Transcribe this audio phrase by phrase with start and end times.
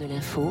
[0.00, 0.50] de l'info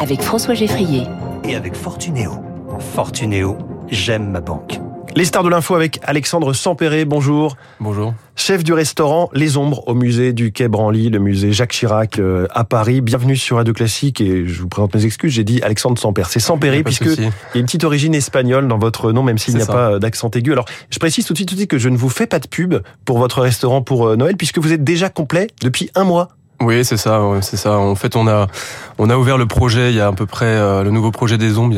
[0.00, 1.04] avec François Geffrier.
[1.44, 2.32] Et avec Fortunéo.
[2.80, 3.56] Fortunéo,
[3.88, 4.80] j'aime ma banque.
[5.14, 7.56] Les stars de l'info avec Alexandre Sampéré, bonjour.
[7.78, 8.14] Bonjour.
[8.34, 12.48] Chef du restaurant Les Ombres au musée du Quai Branly, le musée Jacques Chirac euh,
[12.50, 13.00] à Paris.
[13.00, 16.28] Bienvenue sur Radio Classique et je vous présente mes excuses, j'ai dit Alexandre Sampéré.
[16.30, 19.54] C'est Sampéré puisque il y a une petite origine espagnole dans votre nom même s'il
[19.54, 20.52] n'y a pas d'accent aigu.
[20.52, 22.40] Alors, je précise tout de suite, tout de suite que je ne vous fais pas
[22.40, 26.02] de pub pour votre restaurant pour euh, Noël puisque vous êtes déjà complet depuis un
[26.02, 26.30] mois.
[26.60, 27.78] Oui, c'est ça, c'est ça.
[27.78, 28.46] En fait, on a
[28.98, 31.38] on a ouvert le projet il y a à peu près euh, le nouveau projet
[31.38, 31.74] des ombres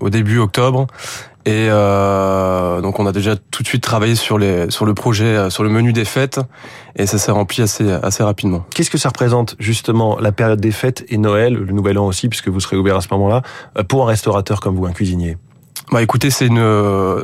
[0.00, 0.86] au début octobre
[1.46, 5.24] et euh, donc on a déjà tout de suite travaillé sur les sur le projet,
[5.24, 6.40] euh, sur le menu des fêtes,
[6.96, 8.64] et ça s'est rempli assez assez rapidement.
[8.74, 12.28] Qu'est-ce que ça représente justement la période des fêtes et Noël, le Nouvel An aussi,
[12.28, 13.42] puisque vous serez ouvert à ce moment-là,
[13.78, 15.36] euh, pour un restaurateur comme vous, un cuisinier?
[15.92, 16.64] Bah écoutez, c'est une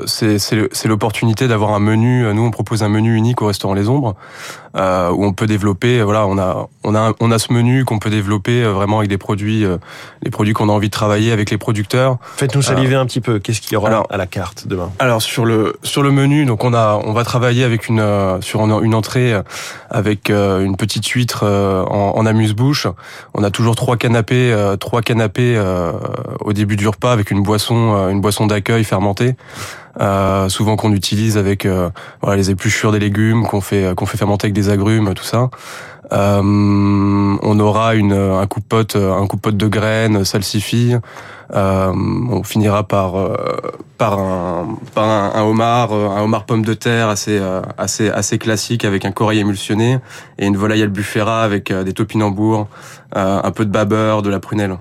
[0.06, 2.26] c'est c'est l'opportunité d'avoir un menu.
[2.34, 4.16] Nous, on propose un menu unique au restaurant Les Ombres
[4.77, 6.02] euh, où on peut développer.
[6.02, 9.10] Voilà, on a on a on a ce menu qu'on peut développer euh, vraiment avec
[9.10, 9.79] des produits, euh,
[10.23, 12.19] les produits qu'on a envie de travailler avec les producteurs.
[12.37, 13.38] Faites-nous saliver un petit peu.
[13.38, 14.90] Qu'est-ce qu'il y aura à la carte demain?
[14.99, 18.04] Alors sur le sur le menu, donc on a on va travailler avec une
[18.40, 19.35] sur une entrée
[19.90, 22.87] avec une petite huître en, en amuse-bouche.
[23.34, 25.60] On a toujours trois canapés trois canapés
[26.40, 29.34] au début du repas avec une boisson une boisson d'accueil fermentée.
[29.99, 34.19] Euh, souvent qu'on utilise avec euh, voilà, les épluchures des légumes qu'on fait qu'on fait
[34.19, 35.51] fermenter avec des agrumes, tout ça.
[36.13, 40.95] Euh, on aura une un coup de pote un coup de graines salsifis.
[41.52, 43.15] Euh, on finira par
[43.99, 47.41] par un par un, homard un homard pomme de terre assez
[47.77, 49.99] assez assez classique avec un corail émulsionné
[50.38, 52.68] et une volaille albufera avec des topinambours,
[53.15, 54.77] un peu de babeur, de la prunelle.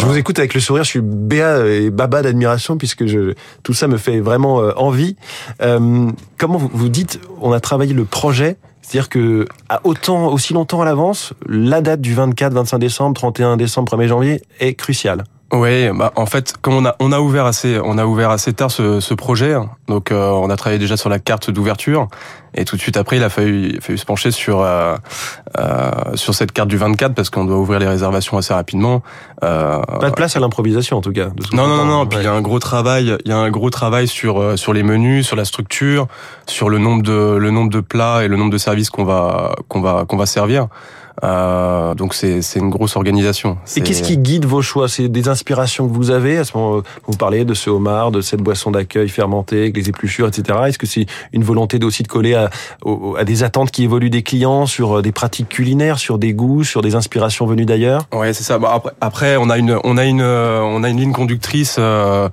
[0.00, 3.74] Je vous écoute avec le sourire, je suis béa et baba d'admiration puisque je, tout
[3.74, 5.14] ça me fait vraiment euh, envie.
[5.60, 10.54] Euh, comment vous, vous dites, on a travaillé le projet, c'est-à-dire que à autant, aussi
[10.54, 15.24] longtemps à l'avance, la date du 24, 25 décembre, 31 décembre, 1er janvier est cruciale.
[15.52, 18.52] Oui, bah en fait, comme on a on a ouvert assez on a ouvert assez
[18.52, 19.54] tard ce, ce projet,
[19.88, 22.06] donc euh, on a travaillé déjà sur la carte d'ouverture
[22.54, 24.96] et tout de suite après il a fallu, il fallu se pencher sur euh,
[25.58, 29.02] euh, sur cette carte du 24 parce qu'on doit ouvrir les réservations assez rapidement.
[29.42, 31.30] Euh, Pas de place à l'improvisation en tout cas.
[31.52, 32.06] Non non non non.
[32.06, 34.56] Puis il y a un gros travail, il y a un gros travail sur euh,
[34.56, 36.06] sur les menus, sur la structure,
[36.46, 39.56] sur le nombre de le nombre de plats et le nombre de services qu'on va
[39.68, 40.68] qu'on va qu'on va servir.
[41.22, 43.58] Euh, donc c'est une grosse organisation.
[43.76, 44.88] Et qu'est-ce qui guide vos choix?
[44.88, 48.20] C'est des inspirations que vous avez à ce moment Vous parlez de ce homard, de
[48.20, 50.58] cette boisson d'accueil fermentée, avec les épluchures, etc.
[50.66, 52.50] Est-ce que c'est une volonté aussi de coller à,
[53.18, 56.64] à, des attentes qui évoluent des clients sur euh, des pratiques culinaires, sur des goûts,
[56.64, 58.06] sur des inspirations venues d'ailleurs?
[58.12, 58.58] Ouais, c'est ça.
[58.58, 61.76] Bah, après, après, on a une on a une euh, on a une ligne conductrice.
[61.78, 62.28] Euh,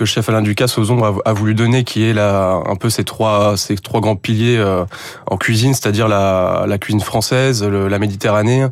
[0.00, 2.88] que le chef Alain Ducasse aux ombres a, voulu donner, qui est la, un peu
[2.88, 4.86] ces trois, ces trois grands piliers euh,
[5.26, 8.66] en cuisine, c'est-à-dire la, la, cuisine française, la Méditerranée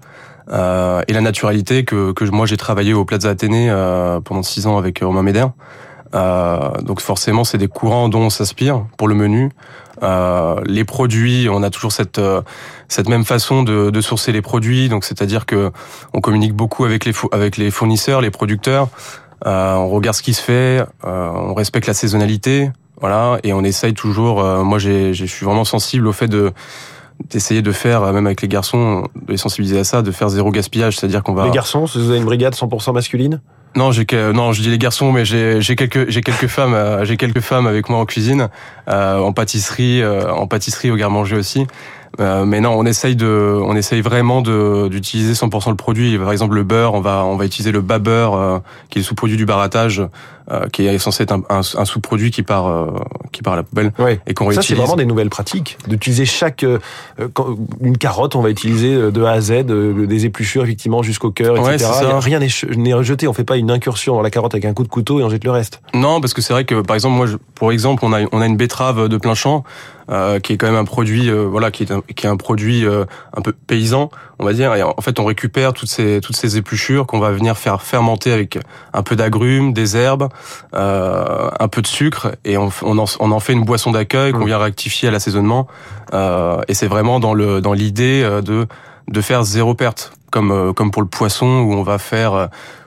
[0.51, 4.67] euh, et la naturalité que, que moi j'ai travaillé au Plaza Athénée euh, pendant six
[4.67, 5.45] ans avec Romain Méder.
[6.15, 9.51] Euh, donc forcément, c'est des courants dont on s'inspire pour le menu.
[10.03, 12.23] Euh, les produits, on a toujours cette
[12.89, 14.89] cette même façon de, de sourcer les produits.
[14.89, 15.73] Donc c'est-à-dire que
[16.15, 18.89] on communique beaucoup avec les avec les fournisseurs, les producteurs.
[19.47, 23.63] Euh, on regarde ce qui se fait, euh, on respecte la saisonnalité, voilà, et on
[23.63, 24.41] essaye toujours.
[24.43, 26.53] Euh, moi, j'ai, je suis vraiment sensible au fait de
[27.31, 30.53] d'essayer de faire, même avec les garçons, de les sensibiliser à ça, de faire zéro
[30.53, 31.47] gaspillage, c'est-à-dire qu'on va.
[31.47, 33.41] Les garçons, vous avez une brigade 100% masculine?
[33.75, 36.77] Non, j'ai que, non, je dis les garçons, mais j'ai j'ai quelques j'ai quelques femmes
[37.03, 38.49] j'ai quelques femmes avec moi en cuisine,
[38.89, 41.67] euh, en pâtisserie, en pâtisserie au garde-manger aussi.
[42.21, 46.19] Euh, mais non, on essaye de, on essaye vraiment de d'utiliser 100% le produit.
[46.19, 48.59] Par exemple, le beurre, on va on va utiliser le bas beurre, euh,
[48.91, 50.03] qui est le sous-produit du barattage,
[50.51, 52.91] euh, qui est censé être un, un, sous-produit qui part euh,
[53.31, 54.21] qui part à la poubelle ouais.
[54.27, 56.65] et qu'on Ça, c'est vraiment des nouvelles pratiques d'utiliser chaque
[57.81, 61.89] une carotte, on va utiliser de A à Z, des épluchures effectivement jusqu'au cœur, etc.
[62.19, 63.29] Rien n'est jeté.
[63.29, 65.31] On fait pas une incursion dans la carotte avec un coup de couteau et on
[65.31, 65.81] jette le reste.
[65.95, 68.47] Non, parce que c'est vrai que par exemple, moi, pour exemple, on a on a
[68.47, 69.65] une betterave de plein champ.
[70.11, 72.39] Euh, qui est quand même un produit, euh, voilà, qui est un, qui est un
[72.39, 73.05] produit euh,
[73.37, 74.09] un peu paysan,
[74.39, 74.75] on va dire.
[74.75, 78.33] Et en fait, on récupère toutes ces toutes ces épluchures qu'on va venir faire fermenter
[78.33, 78.59] avec
[78.95, 80.29] un peu d'agrumes, des herbes,
[80.73, 84.45] un peu de sucre, et on, on, en, on en fait une boisson d'accueil qu'on
[84.45, 84.47] mmh.
[84.47, 85.67] vient rectifier à l'assaisonnement.
[86.15, 88.67] et c'est vraiment dans le dans l'idée de
[89.09, 92.33] de faire zéro perte, comme comme pour le poisson où on va faire.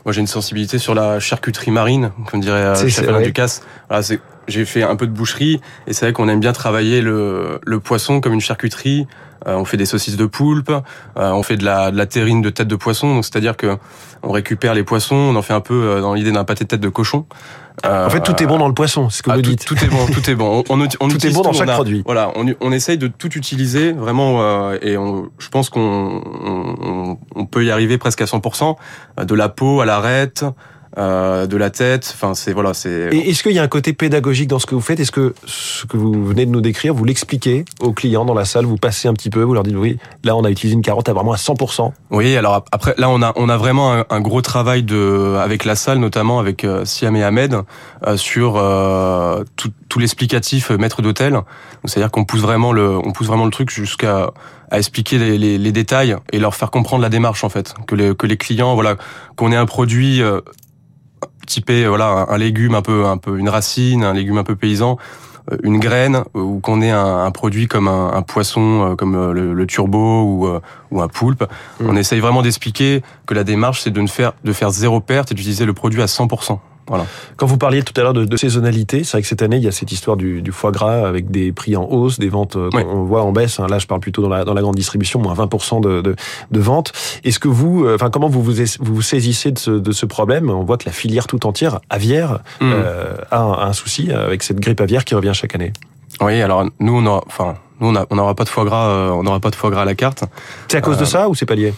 [0.05, 3.61] moi, j'ai une sensibilité sur la charcuterie marine, comme dirait Alain Ducasse.
[3.89, 7.01] Voilà, c'est j'ai fait un peu de boucherie et c'est vrai qu'on aime bien travailler
[7.01, 9.07] le, le poisson comme une charcuterie.
[9.47, 12.43] Euh, on fait des saucisses de poulpe, euh, on fait de la, de la terrine
[12.43, 13.15] de tête de poisson.
[13.15, 13.77] Donc c'est-à-dire que
[14.21, 16.79] on récupère les poissons, on en fait un peu dans l'idée d'un pâté de tête
[16.79, 17.25] de cochon.
[17.83, 19.65] en fait, tout est bon dans le poisson, c'est ce que ah, vous dites.
[19.65, 20.63] Tout est bon, tout est bon.
[20.69, 22.03] On, on, tout est bon dans chaque produit.
[22.05, 27.45] Voilà, on, on essaye de tout utiliser vraiment, et on, je pense qu'on on, on,
[27.47, 28.75] peut y arriver presque à 100%.
[29.23, 30.45] De la peau à l'arête,
[30.97, 32.11] euh, de la tête.
[32.13, 33.09] Enfin, c'est voilà, c'est.
[33.13, 34.99] Et est-ce qu'il y a un côté pédagogique dans ce que vous faites?
[34.99, 38.43] Est-ce que ce que vous venez de nous décrire, vous l'expliquez aux clients dans la
[38.43, 38.65] salle?
[38.65, 41.07] Vous passez un petit peu, vous leur dites oui, là on a utilisé une carotte
[41.07, 41.91] à vraiment à 100%.
[42.09, 45.75] Oui, alors après là on a on a vraiment un, gros travail de avec la
[45.75, 47.55] salle, notamment avec euh, Siam et Ahmed
[48.05, 51.39] euh, sur euh, tout, tout l'explicatif maître d'hôtel.
[51.85, 54.31] C'est-à-dire qu'on pousse vraiment le on pousse vraiment le truc jusqu'à
[54.71, 57.95] à expliquer les, les, les, détails et leur faire comprendre la démarche en fait que
[57.95, 58.95] les que les clients voilà
[59.35, 60.21] qu'on ait un produit
[61.47, 64.97] typé voilà un, légume un peu un peu une racine, un légume un peu paysan,
[65.51, 69.67] euh, une graine ou qu'on ait un, produit comme un, poisson euh, comme euh, le,
[69.67, 70.49] turbo ou,
[70.91, 71.43] ou un poulpe.
[71.79, 71.89] Mm.
[71.89, 75.31] On essaye vraiment d'expliquer que la démarche c'est de ne faire de faire zéro perte
[75.31, 76.59] et d'utiliser le produit à 100%.
[77.37, 79.67] Quand vous parliez tout à l'heure de, saisonnalité, c'est vrai que cette année, il y
[79.67, 83.03] a cette histoire du, foie gras avec des prix en hausse, des ventes euh, qu'on
[83.03, 83.59] voit en baisse.
[83.59, 83.67] Hein.
[83.69, 86.15] Là, je parle plutôt dans la, dans la grande distribution, moins 20% de, de,
[86.51, 86.91] de ventes.
[87.23, 90.49] Est-ce que vous, euh, enfin, comment vous vous, vous, saisissez de ce, de ce problème?
[90.49, 92.71] On voit que la filière tout entière aviaire mm.
[92.73, 95.73] euh, a, un, souci avec cette grippe aviaire qui revient chaque année.
[96.19, 99.39] Oui, alors nous, on aura, enfin, nous, on n'aura pas de foie gras, on n'aura
[99.39, 100.23] pas de foie gras à la carte.
[100.67, 101.73] C'est à cause de ça ou c'est pas lié?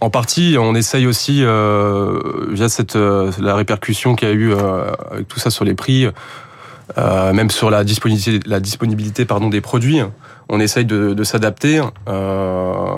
[0.00, 2.20] En partie, on essaye aussi euh,
[2.50, 5.74] via cette euh, la répercussion qu'il y a eu euh, avec tout ça sur les
[5.74, 6.06] prix,
[6.98, 10.00] euh, même sur la disponibilité, la disponibilité pardon des produits.
[10.48, 11.80] On essaye de, de s'adapter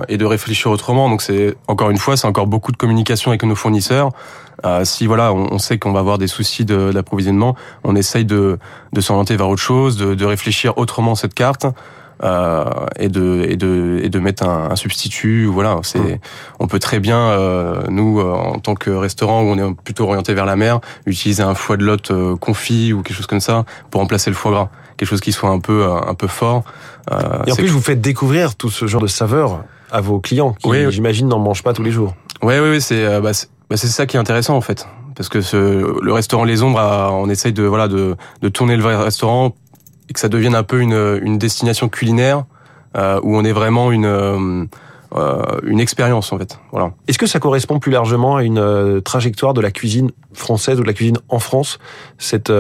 [0.09, 1.09] et de réfléchir autrement.
[1.09, 4.11] Donc c'est encore une fois, c'est encore beaucoup de communication avec nos fournisseurs.
[4.85, 8.59] si voilà, on, on sait qu'on va avoir des soucis d'approvisionnement, on essaye de,
[8.93, 11.65] de s'orienter vers autre chose, de, de réfléchir autrement cette carte.
[12.25, 12.65] Euh,
[12.99, 15.47] et de et de et de mettre un, un substitut.
[15.47, 16.19] Voilà, c'est mmh.
[16.59, 20.05] on peut très bien euh, nous euh, en tant que restaurant où on est plutôt
[20.05, 23.65] orienté vers la mer, utiliser un foie de lotte confit ou quelque chose comme ça
[23.93, 26.65] pour remplacer le foie gras, quelque chose qui soit un peu un peu fort.
[27.47, 29.63] et en plus, vous faites découvrir tout ce genre de saveurs
[29.93, 32.17] à vos clients qui, oui, j'imagine, n'en mangent pas tous les jours.
[32.43, 33.31] Oui, oui, oui, c'est bah,
[33.71, 35.57] bah, c'est ça qui est intéressant en fait parce que ce,
[36.01, 36.81] le restaurant Les Ombres,
[37.13, 39.53] on essaye de voilà de, de tourner le restaurant
[40.09, 42.45] et que ça devienne un peu une, une destination culinaire
[42.97, 44.65] euh, où on est vraiment une euh,
[45.17, 46.59] euh, une expérience en fait.
[46.71, 46.93] Voilà.
[47.07, 50.83] Est-ce que ça correspond plus largement à une euh, trajectoire de la cuisine française ou
[50.83, 51.79] de la cuisine en France,
[52.19, 52.53] cette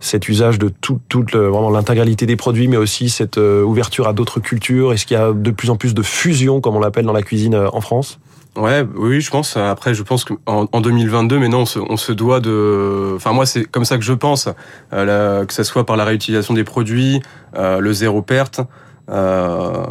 [0.00, 4.40] cet usage de toute toute vraiment l'intégralité des produits, mais aussi cette ouverture à d'autres
[4.40, 4.92] cultures?
[4.92, 7.22] Est-ce qu'il y a de plus en plus de fusion, comme on l'appelle dans la
[7.22, 8.18] cuisine en France?
[8.56, 9.56] Ouais, oui, je pense.
[9.56, 13.12] Après, je pense qu'en en 2022, maintenant, on se, on se doit de.
[13.14, 14.48] Enfin, moi, c'est comme ça que je pense,
[14.92, 17.20] euh, que ça soit par la réutilisation des produits,
[17.56, 18.60] euh, le zéro perte.
[19.08, 19.84] Euh,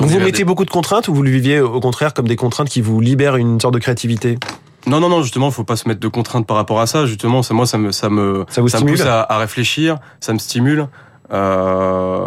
[0.00, 2.82] vous mettez beaucoup de contraintes ou vous le viviez au contraire comme des contraintes qui
[2.82, 4.38] vous libèrent une sorte de créativité?
[4.86, 7.06] Non, non, non, justement, faut pas se mettre de contraintes par rapport à ça.
[7.06, 9.98] Justement, ça, moi, ça me, ça me, ça, vous ça me pousse à, à, réfléchir,
[10.20, 10.88] ça me stimule.
[11.32, 12.26] Euh,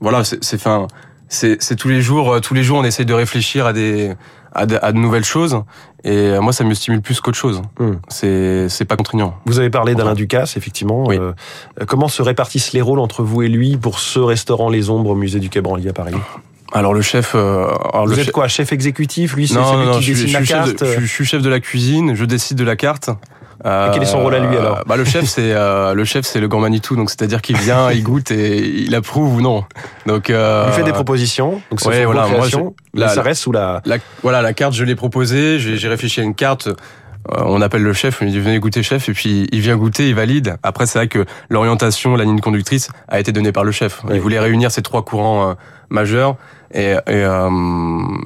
[0.00, 3.72] voilà, c'est, c'est, c'est tous les jours, tous les jours, on essaye de réfléchir à
[3.72, 4.14] des,
[4.54, 5.62] à de, nouvelles choses.
[6.04, 7.62] Et euh, moi, ça me stimule plus qu'autre chose.
[7.78, 7.94] Hmm.
[8.08, 9.34] C'est c'est pas contraignant.
[9.46, 11.06] Vous avez parlé d'Alain Ducasse, effectivement.
[11.10, 11.32] Euh,
[11.86, 15.14] comment se répartissent les rôles entre vous et lui pour ce restaurant Les Ombres au
[15.14, 16.14] musée du Quai Branly à Paris?
[16.72, 17.34] Alors le chef.
[17.34, 20.84] Euh, alors Vous êtes quoi, chef exécutif Lui, c'est celui qui dessine la carte.
[20.84, 22.14] je, suis chef de la cuisine.
[22.14, 23.10] Je décide de la carte.
[23.66, 26.26] Euh, quel est son rôle à lui alors bah, le chef c'est euh, le chef
[26.26, 29.64] c'est le grand Manitou donc c'est-à-dire qu'il vient, il goûte et il approuve ou non.
[30.06, 31.62] Donc euh, il fait des propositions.
[31.70, 33.80] Donc c'est ouais, voilà, moi, je, ça reste sous la...
[33.86, 33.96] la...
[34.22, 36.68] voilà la carte je l'ai proposée, j'ai réfléchi à une carte.
[37.32, 39.76] Euh, on appelle le chef, on lui dit venez goûter chef, et puis il vient
[39.76, 40.56] goûter, il valide.
[40.62, 44.02] Après, c'est vrai que l'orientation, la ligne conductrice a été donnée par le chef.
[44.12, 45.54] Il voulait réunir ces trois courants
[45.94, 46.36] euh, majeurs,
[46.72, 47.50] et, et, euh,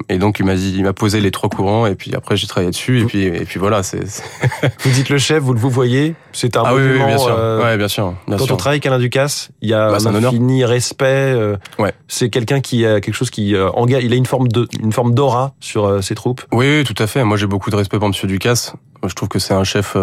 [0.09, 2.47] et, donc il m'a dit, il m'a posé les trois courants, et puis après j'ai
[2.47, 3.83] travaillé dessus, et puis et puis voilà.
[3.83, 3.99] C'est.
[4.79, 7.37] vous dites le chef, vous le vous voyez, c'est un ah oui, bien sûr.
[7.63, 8.13] ouais, bien sûr.
[8.27, 11.35] quand on travaille avec Alain Ducasse, il y a bah, un, infini respect.
[11.77, 11.93] ouais.
[12.07, 14.03] C'est quelqu'un qui a quelque chose qui engage.
[14.03, 16.41] Il a une forme de une forme d'aura sur ses troupes.
[16.51, 17.23] Oui, tout à fait.
[17.23, 18.73] Moi, j'ai beaucoup de respect pour Monsieur Ducasse.
[19.05, 19.95] Je trouve que c'est un chef.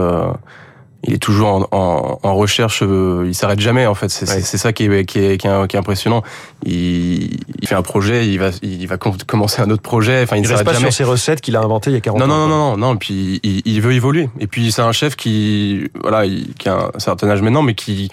[1.04, 2.82] Il est toujours en, en, en recherche.
[2.82, 4.08] Euh, il s'arrête jamais en fait.
[4.08, 6.22] C'est ça qui est, qui est, qui est, qui est impressionnant.
[6.64, 10.22] Il, il, fait un projet, il va, il va commencer un autre projet.
[10.22, 10.90] Enfin, il, il reste pas jamais.
[10.90, 12.28] sur ses recettes qu'il a inventées il y a 40 non, ans.
[12.28, 12.96] Non, non, non, non, non.
[12.96, 14.28] Puis il, il veut évoluer.
[14.40, 16.24] Et puis c'est un chef qui, voilà,
[16.58, 18.10] qui a un certain âge maintenant, mais qui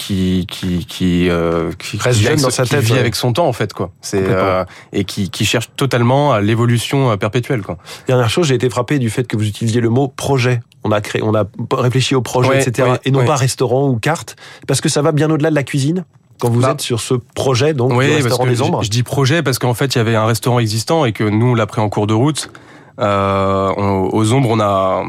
[0.00, 3.52] qui qui qui, euh, qui reste jeune dans sa tête, vit avec son temps en
[3.52, 3.90] fait quoi.
[4.00, 4.64] C'est euh,
[4.94, 7.76] et qui qui cherche totalement à l'évolution perpétuelle quoi.
[8.06, 10.60] Dernière chose, j'ai été frappé du fait que vous utilisiez le mot projet.
[10.84, 12.92] On a créé, on a réfléchi au projet, etc.
[13.04, 16.06] et non pas restaurant ou carte, parce que ça va bien au-delà de la cuisine
[16.40, 16.70] quand vous bah.
[16.72, 18.80] êtes sur ce projet donc oui, restaurant des ombres.
[18.80, 21.24] Je, je, dis projet parce qu'en fait il y avait un restaurant existant et que
[21.24, 22.50] nous on l'a pris en cours de route.
[22.98, 25.04] Euh, aux ombres on a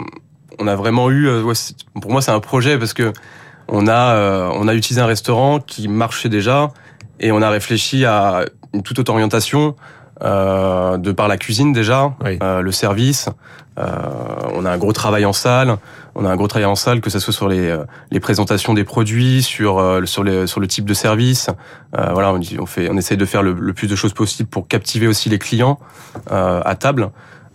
[0.60, 1.30] on a vraiment eu
[2.02, 3.14] pour moi c'est un projet parce que
[3.72, 6.72] on a, euh, on a utilisé un restaurant qui marchait déjà
[7.20, 9.75] et on a réfléchi à une toute autre orientation
[10.24, 13.30] euh, de par la cuisine déjà, euh, le service.
[13.80, 13.88] Euh,
[14.54, 15.78] on a un gros travail en salle.
[16.13, 18.74] On a un gros travail en salle, que ce soit sur les, euh, les présentations
[18.74, 21.50] des produits, sur euh, sur, les, sur le type de service.
[21.94, 24.68] voilà, on, on fait, on essaye de faire le, le, plus de choses possible pour
[24.68, 25.80] captiver aussi les clients
[26.30, 27.10] à table.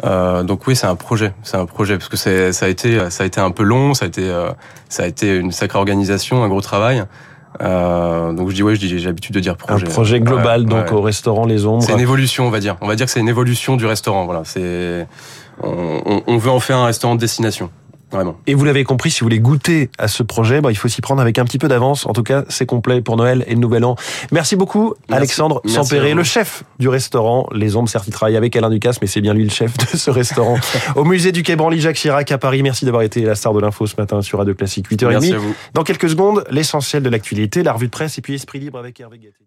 [0.04, 3.10] Euh, donc oui, c'est un projet, c'est un projet parce que c'est ça a été
[3.10, 4.50] ça a été un peu long, ça a été euh,
[4.88, 7.04] ça a été une sacrée organisation, un gros travail.
[7.62, 9.86] Euh, donc je dis ouais, je dis j'ai l'habitude de dire projet.
[9.86, 11.82] Un projet global donc au restaurant Les Ombres.
[11.82, 12.76] C'est une évolution, on va dire.
[12.82, 14.26] On va dire que c'est une évolution du restaurant.
[14.26, 15.06] Voilà, c'est
[15.62, 17.70] on, on, on veut en faire un restaurant de destination.
[18.46, 21.00] Et vous l'avez compris, si vous voulez goûter à ce projet, bah, il faut s'y
[21.00, 22.06] prendre avec un petit peu d'avance.
[22.06, 23.96] En tout cas, c'est complet pour Noël et le Nouvel An.
[24.32, 27.88] Merci beaucoup, Alexandre Sampéré, le chef du restaurant Les Ombres.
[27.88, 30.58] Certes, il travaille avec Alain Ducasse, mais c'est bien lui le chef de ce restaurant.
[30.96, 32.62] Au musée du Quai Branly, Jacques Chirac à Paris.
[32.62, 35.37] Merci d'avoir été la star de l'info ce matin sur Radio Classique 8h30.
[35.75, 39.00] Dans quelques secondes, l'essentiel de l'actualité, la revue de presse et puis Esprit Libre avec
[39.00, 39.46] Hervé Gatté.